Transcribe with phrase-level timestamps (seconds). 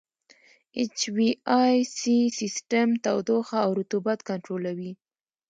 [0.81, 1.29] اچ وي
[1.61, 4.91] اې سي سیسټم تودوخه او رطوبت کنټرولوي.